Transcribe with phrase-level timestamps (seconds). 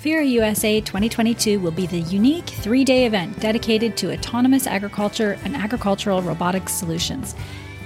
[0.00, 5.54] FIRA USA 2022 will be the unique three day event dedicated to autonomous agriculture and
[5.54, 7.34] agricultural robotics solutions.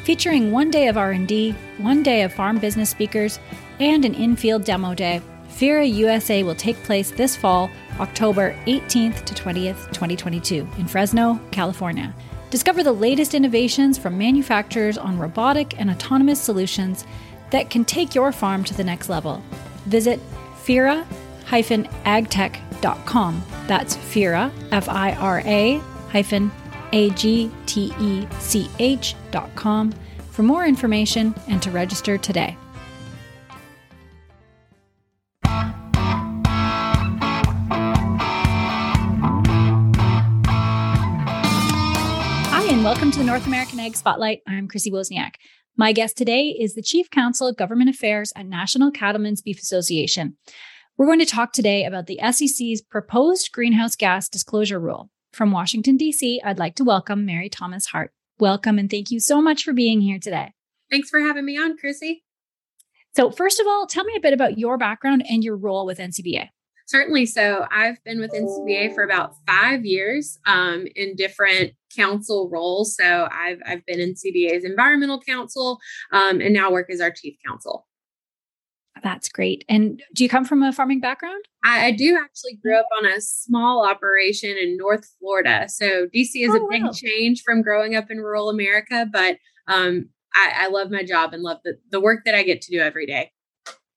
[0.05, 3.41] Featuring one day of R&D, one day of farm business speakers,
[3.81, 7.69] and an in-field demo day, FIRA USA will take place this fall,
[7.99, 12.15] October 18th to 20th, 2022, in Fresno, California.
[12.51, 17.07] Discover the latest innovations from manufacturers on robotic and autonomous solutions
[17.51, 19.43] that can take your farm to the next level.
[19.87, 20.21] Visit
[20.63, 21.05] FIRA
[21.47, 23.43] agtech.com.
[23.67, 25.81] That's FIRA, F I R A
[26.11, 26.51] hyphen
[26.93, 29.93] A G T E C H dot com
[30.31, 32.57] for more information and to register today.
[42.51, 44.41] Hi, and welcome to the North American Ag Spotlight.
[44.47, 45.35] I'm Chrissy Wozniak.
[45.77, 50.37] My guest today is the Chief Counsel of Government Affairs at National Cattlemen's Beef Association.
[50.97, 55.11] We're going to talk today about the SEC's proposed greenhouse gas disclosure rule.
[55.33, 58.13] From Washington, D.C., I'd like to welcome Mary Thomas Hart.
[58.39, 60.53] Welcome and thank you so much for being here today.
[60.93, 62.23] Thanks for having me on, Chrissy.
[63.17, 65.99] So, first of all, tell me a bit about your background and your role with
[65.99, 66.51] NCBA.
[66.87, 67.27] Certainly.
[67.27, 72.95] So, I've been with NCBA for about five years um, in different counsel roles.
[72.95, 75.81] So, I've, I've been in CBA's environmental counsel
[76.13, 77.85] um, and now work as our chief counsel.
[79.03, 79.65] That's great.
[79.69, 81.45] And do you come from a farming background?
[81.65, 85.69] I, I do actually grew up on a small operation in North Florida.
[85.69, 86.93] So DC is oh, a big wow.
[86.93, 91.43] change from growing up in rural America, but um, I, I love my job and
[91.43, 93.33] love the, the work that I get to do every day.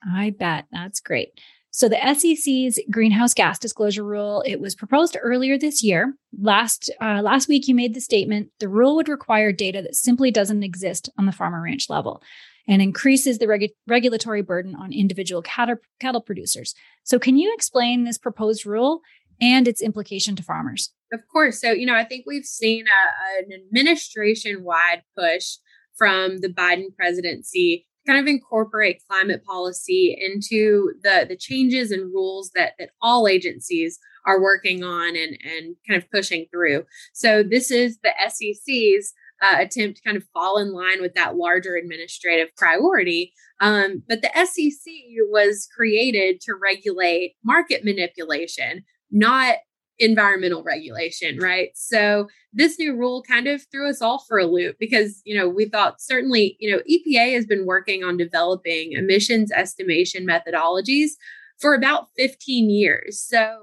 [0.05, 0.65] I bet.
[0.71, 1.39] That's great.
[1.71, 6.15] So the SEC's greenhouse gas disclosure rule, it was proposed earlier this year.
[6.39, 10.31] Last uh, last week you made the statement the rule would require data that simply
[10.31, 12.23] doesn't exist on the farmer ranch level
[12.67, 16.75] and increases the regu- regulatory burden on individual cattle, cattle producers.
[17.03, 19.01] So can you explain this proposed rule
[19.39, 20.91] and its implication to farmers?
[21.13, 21.61] Of course.
[21.61, 25.57] So, you know, I think we've seen a, an administration wide push
[25.97, 32.13] from the Biden presidency to kind of incorporate climate policy into the the changes and
[32.13, 36.83] rules that that all agencies are working on and and kind of pushing through.
[37.13, 41.35] So this is the SEC's uh, attempt to kind of fall in line with that
[41.35, 43.33] larger administrative priority.
[43.59, 44.93] Um, but the SEC
[45.29, 49.57] was created to regulate market manipulation, not
[49.99, 51.69] environmental regulation, right?
[51.73, 55.49] So this new rule kind of threw us all for a loop because, you know,
[55.49, 61.11] we thought certainly, you know, EPA has been working on developing emissions estimation methodologies
[61.59, 63.19] for about 15 years.
[63.19, 63.57] So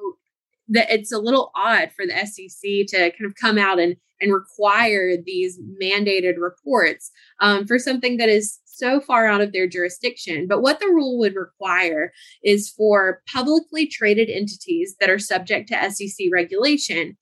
[0.69, 4.33] that it's a little odd for the SEC to kind of come out and and
[4.33, 10.49] require these mandated reports um, for something that is so far out of their jurisdiction.
[10.49, 12.12] But what the rule would require
[12.43, 17.17] is for publicly traded entities that are subject to SEC regulation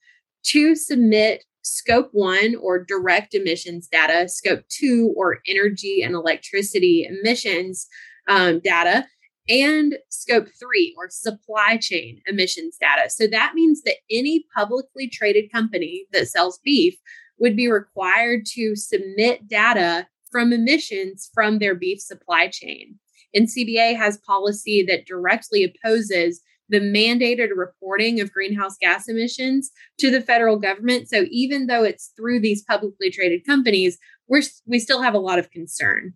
[0.44, 7.86] to submit scope one or direct emissions data, scope two or energy and electricity emissions
[8.28, 9.04] um, data,
[9.48, 13.10] and scope three or supply chain emissions data.
[13.10, 16.94] So that means that any publicly traded company that sells beef
[17.38, 22.98] would be required to submit data from emissions from their beef supply chain.
[23.36, 30.20] NCBA has policy that directly opposes the mandated reporting of greenhouse gas emissions to the
[30.20, 31.08] federal government.
[31.08, 33.98] So even though it's through these publicly traded companies,
[34.28, 36.14] we're we still have a lot of concern.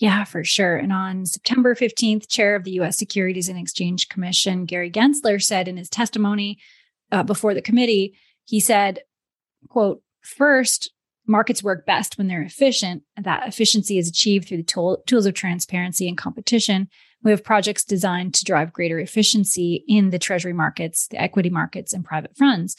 [0.00, 0.76] Yeah, for sure.
[0.76, 5.68] And on September 15th, chair of the US Securities and Exchange Commission, Gary Gensler, said
[5.68, 6.58] in his testimony
[7.12, 9.00] uh, before the committee, he said,
[9.68, 10.90] quote, first,
[11.26, 13.02] markets work best when they're efficient.
[13.20, 16.88] That efficiency is achieved through the tool, tools of transparency and competition.
[17.22, 21.94] We have projects designed to drive greater efficiency in the treasury markets, the equity markets,
[21.94, 22.76] and private funds.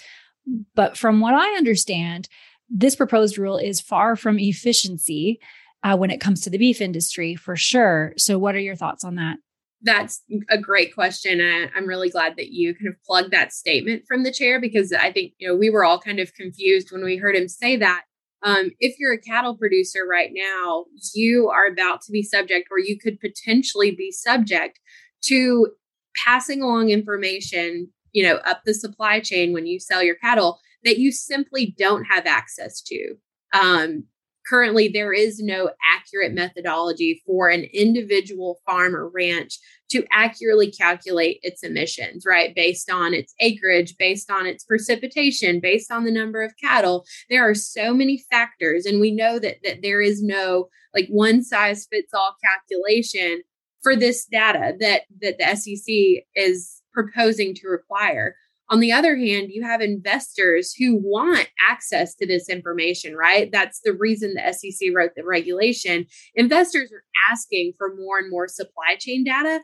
[0.76, 2.28] But from what I understand,
[2.70, 5.40] this proposed rule is far from efficiency
[5.86, 8.14] uh, when it comes to the beef industry for sure.
[8.18, 9.38] So, what are your thoughts on that?
[9.84, 11.40] That's a great question.
[11.40, 14.92] I, I'm really glad that you kind of plugged that statement from the chair because
[14.92, 17.78] I think you know we were all kind of confused when we heard him say
[17.78, 18.04] that.
[18.42, 22.80] Um, if you're a cattle producer right now, you are about to be subject, or
[22.80, 24.80] you could potentially be subject
[25.26, 25.68] to
[26.16, 30.98] passing along information, you know, up the supply chain when you sell your cattle that
[30.98, 33.16] you simply don't have access to.
[33.54, 34.06] Um,
[34.48, 39.58] currently there is no accurate methodology for an individual farm or ranch
[39.90, 45.92] to accurately calculate its emissions right based on its acreage based on its precipitation based
[45.92, 49.82] on the number of cattle there are so many factors and we know that that
[49.82, 53.42] there is no like one size fits all calculation
[53.84, 58.36] for this data that that the SEC is proposing to require.
[58.70, 63.52] On the other hand, you have investors who want access to this information, right?
[63.52, 66.08] That's the reason the SEC wrote the regulation.
[66.34, 69.62] Investors are asking for more and more supply chain data.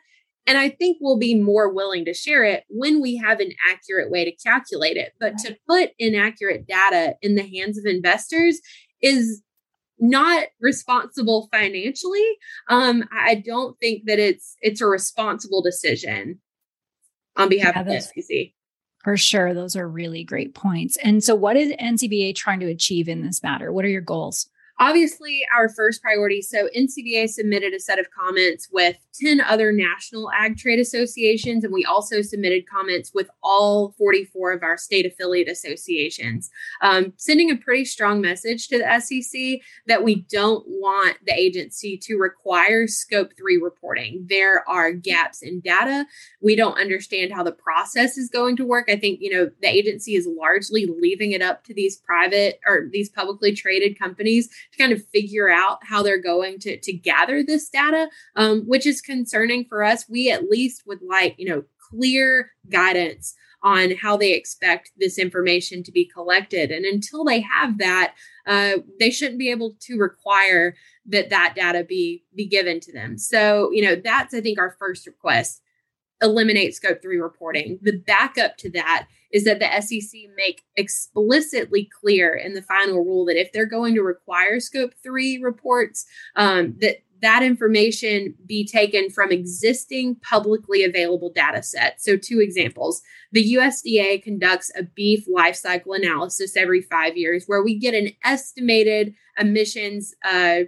[0.48, 4.12] And I think we'll be more willing to share it when we have an accurate
[4.12, 5.14] way to calculate it.
[5.20, 8.60] But to put inaccurate data in the hands of investors
[9.02, 9.42] is
[10.00, 12.26] not responsible financially.
[12.70, 16.40] Um, I don't think that it's it's a responsible decision
[17.38, 18.54] on behalf yeah, of the SEC.
[19.04, 19.54] For sure.
[19.54, 20.96] Those are really great points.
[20.98, 23.72] And so, what is NCBA trying to achieve in this matter?
[23.72, 24.48] What are your goals?
[24.82, 26.42] Obviously, our first priority.
[26.42, 31.72] So, NCBA submitted a set of comments with 10 other national ag trade associations, and
[31.72, 36.50] we also submitted comments with all 44 of our state affiliate associations,
[36.82, 41.96] um, sending a pretty strong message to the SEC that we don't want the agency
[41.98, 44.26] to require scope three reporting.
[44.28, 46.08] There are gaps in data.
[46.42, 48.90] We don't understand how the process is going to work.
[48.90, 52.88] I think, you know, the agency is largely leaving it up to these private or
[52.92, 57.44] these publicly traded companies to kind of figure out how they're going to, to gather
[57.44, 60.10] this data, um, which is concerning for us.
[60.10, 65.84] We at least would like, you know, clear guidance on how they expect this information
[65.84, 66.72] to be collected.
[66.72, 68.16] And until they have that,
[68.48, 70.76] uh, they shouldn't be able to require
[71.08, 73.18] that that data be be given to them.
[73.18, 75.62] So, you know, that's I think our first request
[76.22, 77.80] eliminate scope three reporting.
[77.82, 83.26] The backup to that is that the SEC make explicitly clear in the final rule
[83.26, 89.10] that if they're going to require scope three reports, um, that that information be taken
[89.10, 92.04] from existing publicly available data sets.
[92.04, 93.02] So, two examples.
[93.32, 98.10] The USDA conducts a beef life cycle analysis every five years where we get an
[98.24, 100.62] estimated emissions uh,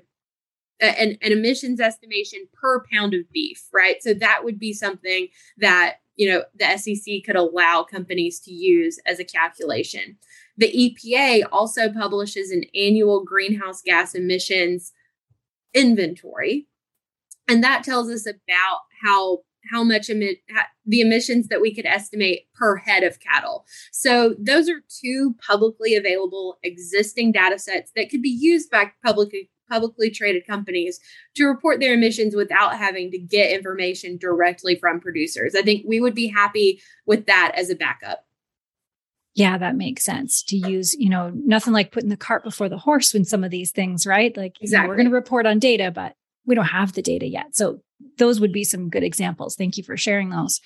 [0.85, 4.01] an, an emissions estimation per pound of beef, right?
[4.01, 5.27] So that would be something
[5.57, 10.17] that you know the SEC could allow companies to use as a calculation.
[10.57, 14.93] The EPA also publishes an annual greenhouse gas emissions
[15.73, 16.67] inventory,
[17.47, 19.39] and that tells us about how
[19.71, 20.39] how much emit
[20.85, 23.65] the emissions that we could estimate per head of cattle.
[23.91, 29.49] So those are two publicly available existing data sets that could be used by publicly
[29.69, 30.99] publicly traded companies
[31.35, 35.55] to report their emissions without having to get information directly from producers.
[35.55, 38.25] I think we would be happy with that as a backup.
[39.35, 42.77] Yeah, that makes sense to use, you know, nothing like putting the cart before the
[42.77, 44.35] horse when some of these things, right?
[44.37, 44.67] Like, exactly.
[44.69, 46.15] You know, we're going to report on data, but
[46.45, 47.55] we don't have the data yet.
[47.55, 47.81] So,
[48.17, 49.55] those would be some good examples.
[49.55, 50.59] Thank you for sharing those.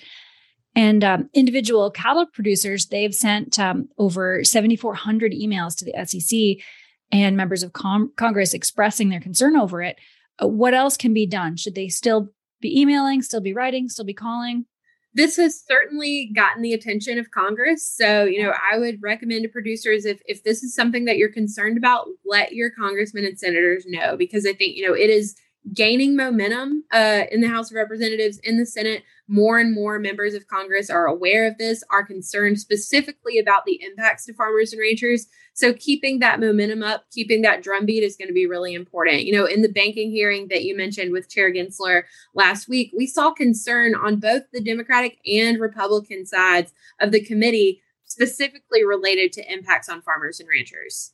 [0.74, 6.64] And um, individual cattle producers, they've sent um, over 7,400 emails to the SEC
[7.10, 9.96] and members of com- Congress expressing their concern over it.
[10.42, 11.56] Uh, what else can be done?
[11.56, 12.28] Should they still
[12.60, 14.66] be emailing, still be writing, still be calling?
[15.14, 17.90] This has certainly gotten the attention of Congress.
[17.90, 21.32] So, you know, I would recommend to producers if if this is something that you're
[21.32, 25.34] concerned about, let your congressmen and senators know because I think, you know, it is
[25.72, 29.02] gaining momentum uh, in the House of Representatives, in the Senate.
[29.30, 33.78] More and more members of Congress are aware of this, are concerned specifically about the
[33.82, 35.26] impacts to farmers and ranchers.
[35.52, 39.24] So, keeping that momentum up, keeping that drumbeat is going to be really important.
[39.24, 43.06] You know, in the banking hearing that you mentioned with Chair Gensler last week, we
[43.06, 49.52] saw concern on both the Democratic and Republican sides of the committee, specifically related to
[49.52, 51.12] impacts on farmers and ranchers.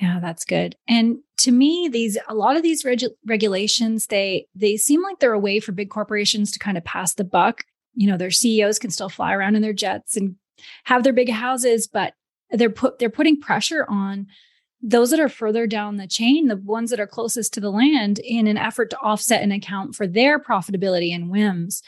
[0.00, 0.76] Yeah, that's good.
[0.88, 5.32] And to me, these a lot of these regu- regulations they they seem like they're
[5.32, 7.64] a way for big corporations to kind of pass the buck.
[7.94, 10.36] You know, their CEOs can still fly around in their jets and
[10.84, 12.14] have their big houses, but
[12.50, 14.26] they're put they're putting pressure on
[14.82, 18.18] those that are further down the chain, the ones that are closest to the land,
[18.20, 21.82] in an effort to offset and account for their profitability and whims.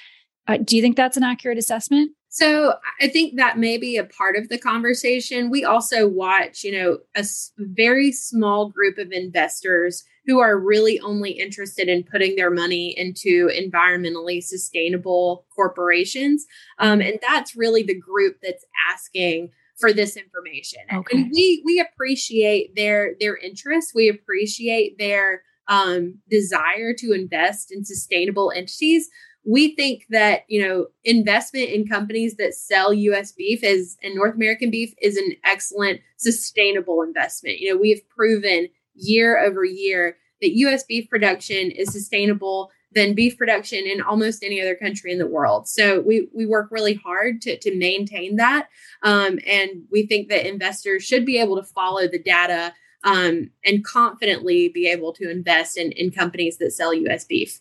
[0.46, 2.12] Uh, do you think that's an accurate assessment?
[2.34, 5.50] So I think that may be a part of the conversation.
[5.50, 7.26] We also watch, you know, a
[7.58, 13.48] very small group of investors who are really only interested in putting their money into
[13.48, 16.46] environmentally sustainable corporations.
[16.78, 20.80] Um, and that's really the group that's asking for this information.
[20.90, 21.18] Okay.
[21.18, 23.92] And we we appreciate their their interest.
[23.94, 29.10] We appreciate their um, desire to invest in sustainable entities
[29.44, 34.34] we think that you know investment in companies that sell US beef is and North
[34.34, 37.58] American beef is an excellent sustainable investment.
[37.58, 43.14] You know, we have proven year over year that US beef production is sustainable than
[43.14, 45.68] beef production in almost any other country in the world.
[45.68, 48.68] So we we work really hard to to maintain that,
[49.02, 53.84] um, and we think that investors should be able to follow the data um, and
[53.84, 57.24] confidently be able to invest in in companies that sell U.S.
[57.24, 57.60] beef.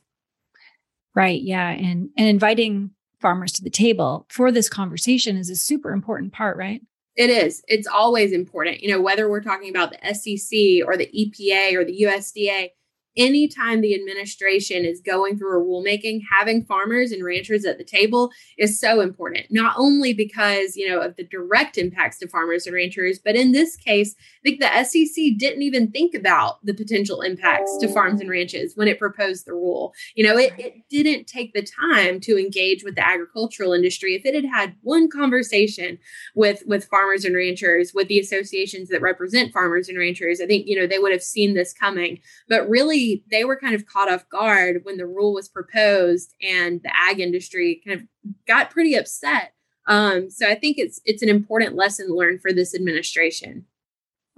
[1.14, 1.42] Right.
[1.42, 1.70] Yeah.
[1.70, 6.58] And and inviting farmers to the table for this conversation is a super important part,
[6.58, 6.82] right?
[7.16, 7.62] It is.
[7.68, 8.82] It's always important.
[8.82, 12.70] You know, whether we're talking about the SEC or the EPA or the USDA,
[13.18, 18.32] anytime the administration is going through a rulemaking, having farmers and ranchers at the table
[18.58, 19.48] is so important.
[19.50, 23.52] Not only because, you know, of the direct impacts to farmers and ranchers, but in
[23.52, 28.22] this case, I think the SEC didn't even think about the potential impacts to farms
[28.22, 29.94] and ranches when it proposed the rule.
[30.16, 34.16] You know, it, it didn't take the time to engage with the agricultural industry.
[34.16, 35.98] If it had had one conversation
[36.36, 40.68] with with farmers and ranchers, with the associations that represent farmers and ranchers, I think,
[40.68, 42.20] you know, they would have seen this coming.
[42.48, 46.82] But really, they were kind of caught off guard when the rule was proposed and
[46.84, 48.08] the ag industry kind of
[48.48, 49.54] got pretty upset.
[49.88, 53.66] Um, so I think it's it's an important lesson learned for this administration.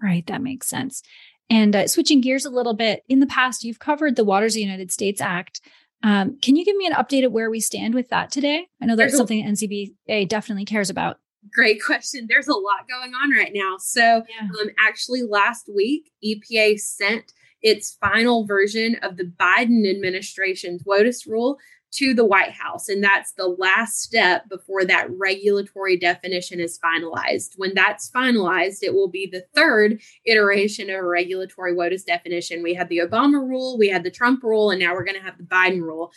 [0.01, 0.25] Right.
[0.27, 1.03] That makes sense.
[1.49, 4.55] And uh, switching gears a little bit, in the past, you've covered the Waters of
[4.55, 5.61] the United States Act.
[6.01, 8.67] Um, can you give me an update of where we stand with that today?
[8.81, 11.19] I know that's something NCBA definitely cares about.
[11.53, 12.25] Great question.
[12.27, 13.77] There's a lot going on right now.
[13.77, 14.47] So, yeah.
[14.61, 21.57] um, actually, last week, EPA sent its final version of the Biden administration's WOTUS rule
[21.93, 22.89] to the White House.
[22.89, 27.53] And that's the last step before that regulatory definition is finalized.
[27.57, 32.63] When that's finalized, it will be the third iteration of a regulatory WOTUS definition.
[32.63, 35.23] We had the Obama rule, we had the Trump rule, and now we're going to
[35.23, 36.11] have the Biden rule.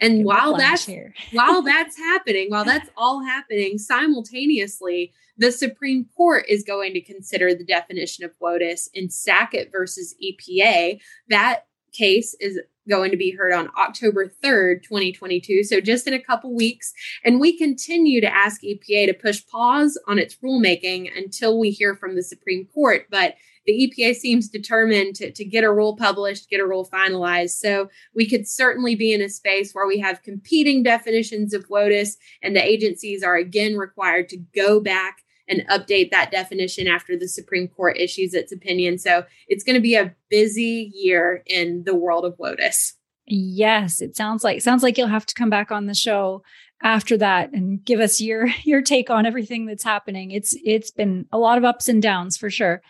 [0.00, 0.88] And while that's
[1.32, 7.54] while that's happening, while that's all happening simultaneously, the Supreme Court is going to consider
[7.54, 11.00] the definition of WOTUS in Sackett versus EPA.
[11.28, 15.64] That case is going to be heard on October 3rd, 2022.
[15.64, 16.92] So just in a couple weeks.
[17.24, 21.94] And we continue to ask EPA to push pause on its rulemaking until we hear
[21.94, 23.06] from the Supreme Court.
[23.10, 27.58] But the EPA seems determined to, to get a rule published, get a rule finalized.
[27.58, 32.16] So we could certainly be in a space where we have competing definitions of WOTUS,
[32.42, 37.28] and the agencies are again required to go back and update that definition after the
[37.28, 38.98] Supreme Court issues its opinion.
[38.98, 42.94] So it's going to be a busy year in the world of WOTUS.
[43.26, 46.42] Yes, it sounds like sounds like you'll have to come back on the show
[46.82, 50.30] after that and give us your your take on everything that's happening.
[50.30, 52.80] It's it's been a lot of ups and downs for sure.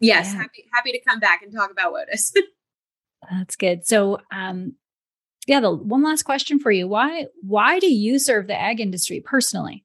[0.00, 0.40] Yes, yeah.
[0.40, 2.32] happy happy to come back and talk about WOTUS.
[3.30, 3.86] that's good.
[3.86, 4.74] So um
[5.46, 6.88] yeah, the one last question for you.
[6.88, 9.84] Why why do you serve the ag industry personally?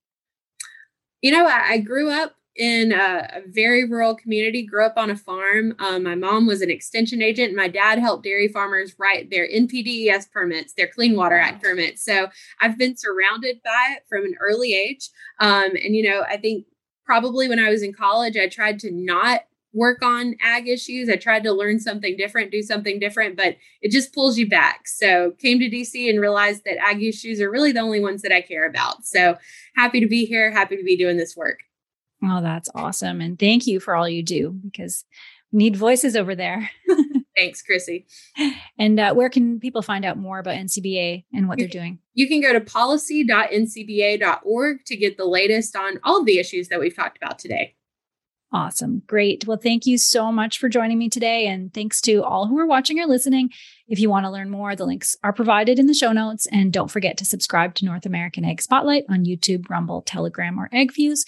[1.21, 5.09] You know, I, I grew up in a, a, very rural community, grew up on
[5.09, 5.73] a farm.
[5.79, 10.29] Um, my mom was an extension agent, my dad helped dairy farmers write their NPDES
[10.31, 12.03] permits, their Clean Water Act permits.
[12.03, 12.27] So
[12.59, 15.09] I've been surrounded by it from an early age.
[15.39, 16.65] Um, and, you know, I think
[17.05, 19.41] probably when I was in college, I tried to not
[19.73, 21.09] work on ag issues.
[21.09, 24.87] I tried to learn something different, do something different, but it just pulls you back.
[24.87, 28.31] So came to DC and realized that ag issues are really the only ones that
[28.31, 29.05] I care about.
[29.05, 29.37] So
[29.75, 31.59] happy to be here, happy to be doing this work.
[32.23, 33.21] Oh, that's awesome.
[33.21, 35.05] And thank you for all you do because
[35.51, 36.69] we need voices over there.
[37.35, 38.07] Thanks, Chrissy.
[38.77, 41.99] And uh, where can people find out more about NCBA and what you they're doing?
[42.13, 46.81] You can go to policy.ncba.org to get the latest on all of the issues that
[46.81, 47.75] we've talked about today.
[48.51, 49.03] Awesome.
[49.05, 49.45] Great.
[49.45, 51.45] Well, thank you so much for joining me today.
[51.45, 53.51] And thanks to all who are watching or listening.
[53.87, 56.47] If you want to learn more, the links are provided in the show notes.
[56.47, 60.67] And don't forget to subscribe to North American Ag Spotlight on YouTube, Rumble, Telegram, or
[60.69, 61.27] AgFuse.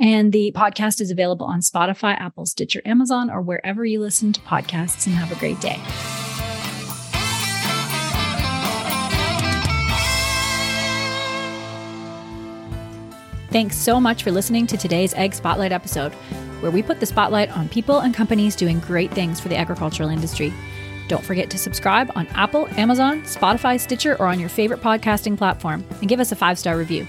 [0.00, 4.40] And the podcast is available on Spotify, Apple, Stitcher, Amazon, or wherever you listen to
[4.40, 5.06] podcasts.
[5.06, 5.78] And have a great day.
[13.50, 16.14] Thanks so much for listening to today's Egg Spotlight episode
[16.62, 20.08] where we put the spotlight on people and companies doing great things for the agricultural
[20.08, 20.52] industry.
[21.08, 25.84] Don't forget to subscribe on Apple, Amazon, Spotify, Stitcher, or on your favorite podcasting platform
[26.00, 27.06] and give us a five star review.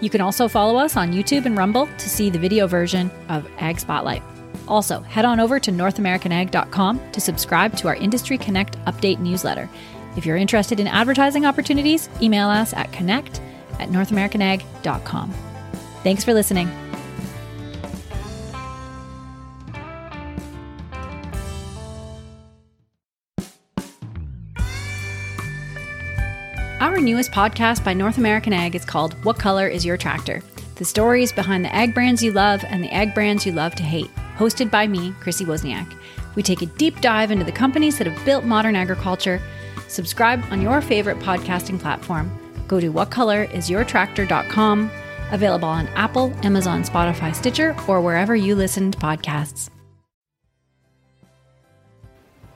[0.00, 3.48] You can also follow us on YouTube and Rumble to see the video version of
[3.58, 4.22] Ag Spotlight.
[4.68, 9.68] Also, head on over to NorthAmericanAg.com to subscribe to our Industry Connect update newsletter.
[10.16, 13.40] If you're interested in advertising opportunities, email us at connect
[13.78, 15.32] at NorthAmericanAg.com.
[16.02, 16.83] Thanks for listening.
[26.80, 30.42] Our newest podcast by North American Ag is called What Color is Your Tractor?
[30.74, 33.84] The stories behind the ag brands you love and the ag brands you love to
[33.84, 34.10] hate.
[34.36, 35.96] Hosted by me, Chrissy Wozniak.
[36.34, 39.40] We take a deep dive into the companies that have built modern agriculture.
[39.86, 42.36] Subscribe on your favorite podcasting platform.
[42.66, 44.90] Go to whatcolorisyourtractor.com.
[45.30, 49.70] Available on Apple, Amazon, Spotify, Stitcher, or wherever you listen to podcasts.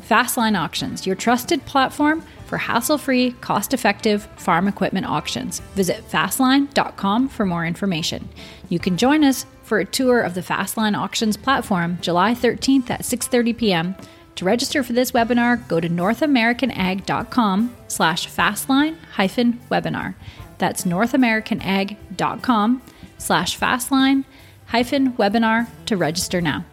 [0.00, 5.60] Fastline Auctions, your trusted platform for hassle free, cost effective farm equipment auctions.
[5.74, 8.28] Visit fastline.com for more information.
[8.68, 13.02] You can join us for a tour of the Fastline Auctions platform July 13th at
[13.02, 13.94] 6:30 p.m.
[14.36, 20.14] To register for this webinar, go to northamericanag.com slash fastline hyphen webinar.
[20.58, 22.82] That's northamericanag.com
[23.18, 24.24] slash fastline
[24.66, 26.64] hyphen webinar to register now.